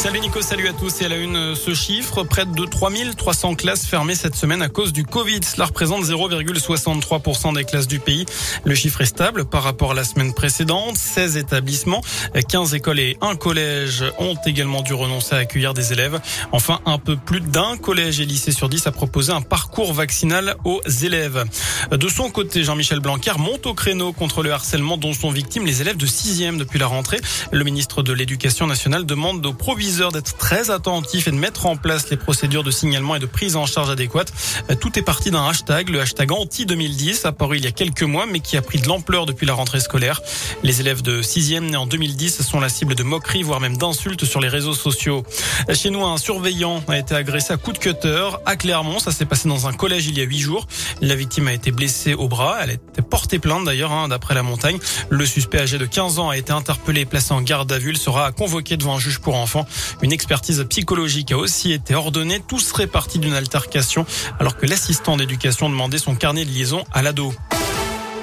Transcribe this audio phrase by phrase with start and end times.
[0.00, 1.02] Salut Nico, salut à tous.
[1.02, 4.94] Et à la une, ce chiffre, près de 3300 classes fermées cette semaine à cause
[4.94, 5.40] du Covid.
[5.44, 8.24] Cela représente 0,63% des classes du pays.
[8.64, 10.96] Le chiffre est stable par rapport à la semaine précédente.
[10.96, 12.00] 16 établissements,
[12.48, 16.18] 15 écoles et un collège ont également dû renoncer à accueillir des élèves.
[16.50, 20.56] Enfin, un peu plus d'un collège et lycée sur 10 a proposé un parcours vaccinal
[20.64, 21.44] aux élèves.
[21.90, 25.82] De son côté, Jean-Michel Blanquer monte au créneau contre le harcèlement dont sont victimes les
[25.82, 27.20] élèves de 6e depuis la rentrée.
[27.52, 29.52] Le ministre de l'Éducation nationale demande aux
[29.90, 33.56] d'être très attentifs et de mettre en place les procédures de signalement et de prise
[33.56, 34.32] en charge adéquates.
[34.80, 38.38] Tout est parti d'un hashtag, le hashtag anti-2010, apparu il y a quelques mois, mais
[38.40, 40.20] qui a pris de l'ampleur depuis la rentrée scolaire.
[40.62, 44.24] Les élèves de 6e nés en 2010 sont la cible de moqueries, voire même d'insultes
[44.24, 45.24] sur les réseaux sociaux.
[45.74, 49.00] Chez nous, un surveillant a été agressé à coups de cutter à Clermont.
[49.00, 50.66] Ça s'est passé dans un collège il y a huit jours.
[51.00, 52.58] La victime a été blessée au bras.
[52.62, 54.78] Elle a été portée plainte d'ailleurs, hein, d'après la montagne.
[55.08, 57.94] Le suspect âgé de 15 ans a été interpellé et placé en garde à vue.
[57.96, 59.66] Sera convoqué devant un juge pour enfants.
[60.02, 62.40] Une expertise psychologique a aussi été ordonnée.
[62.46, 64.06] Tout serait parti d'une altercation
[64.38, 67.32] alors que l'assistant d'éducation demandait son carnet de liaison à l'ado.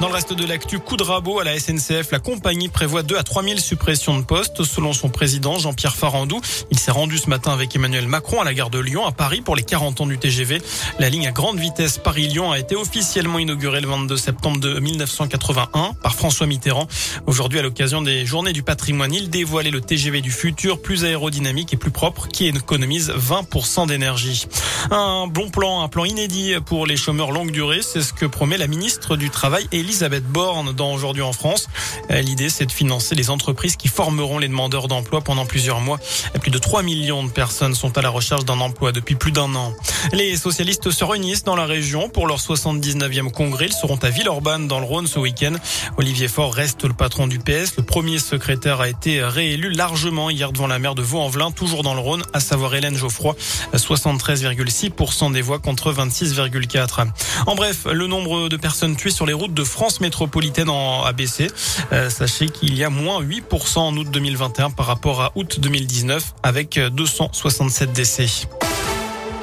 [0.00, 2.10] Dans le reste de l'actu, coup de rabot à la SNCF.
[2.10, 4.64] La compagnie prévoit 2 à 3 000 suppressions de postes.
[4.64, 8.52] Selon son président, Jean-Pierre Farandou, il s'est rendu ce matin avec Emmanuel Macron à la
[8.52, 10.60] gare de Lyon, à Paris, pour les 40 ans du TGV.
[10.98, 15.94] La ligne à grande vitesse Paris-Lyon a été officiellement inaugurée le 22 septembre de 1981
[16.02, 16.88] par François Mitterrand.
[17.26, 21.72] Aujourd'hui, à l'occasion des journées du patrimoine, il dévoilait le TGV du futur, plus aérodynamique
[21.72, 24.46] et plus propre, qui économise 20% d'énergie.
[24.90, 28.58] Un bon plan, un plan inédit pour les chômeurs longue durée, c'est ce que promet
[28.58, 31.68] la ministre du Travail et Elisabeth Borne dans Aujourd'hui en France.
[32.10, 35.98] Euh, l'idée, c'est de financer les entreprises qui formeront les demandeurs d'emploi pendant plusieurs mois.
[36.40, 39.54] Plus de 3 millions de personnes sont à la recherche d'un emploi depuis plus d'un
[39.54, 39.74] an.
[40.12, 43.66] Les socialistes se réunissent dans la région pour leur 79e congrès.
[43.66, 45.52] Ils seront à Villeurbanne dans le Rhône ce week-end.
[45.98, 47.76] Olivier Faure reste le patron du PS.
[47.76, 51.94] Le premier secrétaire a été réélu largement hier devant la maire de Vaux-en-Velin, toujours dans
[51.94, 53.36] le Rhône, à savoir Hélène Geoffroy.
[53.74, 57.08] 73,6% des voix contre 26,4%.
[57.46, 61.48] En bref, le nombre de personnes tuées sur les routes de France métropolitaine en ABC.
[61.92, 66.34] Euh, sachez qu'il y a moins 8% en août 2021 par rapport à août 2019
[66.42, 68.26] avec 267 décès.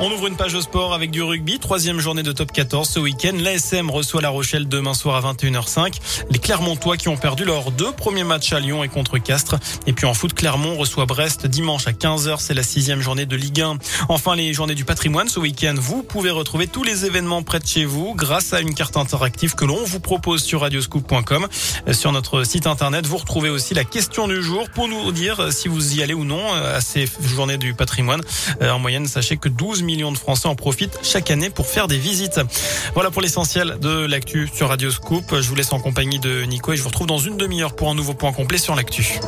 [0.00, 1.58] On ouvre une page au sport avec du rugby.
[1.58, 3.32] Troisième journée de top 14 ce week-end.
[3.36, 5.94] L'ASM reçoit La Rochelle demain soir à 21h05.
[6.30, 9.56] Les Clermontois qui ont perdu leurs deux premiers matchs à Lyon et contre Castres.
[9.88, 12.36] Et puis en foot, Clermont reçoit Brest dimanche à 15h.
[12.38, 13.78] C'est la sixième journée de Ligue 1.
[14.08, 15.74] Enfin, les journées du patrimoine ce week-end.
[15.76, 19.56] Vous pouvez retrouver tous les événements près de chez vous grâce à une carte interactive
[19.56, 21.48] que l'on vous propose sur radioscoop.com.
[21.90, 25.66] Sur notre site internet, vous retrouvez aussi la question du jour pour nous dire si
[25.66, 28.20] vous y allez ou non à ces journées du patrimoine.
[28.62, 31.88] Euh, en moyenne, sachez que 12 millions de Français en profitent chaque année pour faire
[31.88, 32.40] des visites.
[32.92, 35.24] Voilà pour l'essentiel de l'actu sur Radio Scoop.
[35.40, 37.88] Je vous laisse en compagnie de Nico et je vous retrouve dans une demi-heure pour
[37.88, 39.18] un nouveau point complet sur l'actu.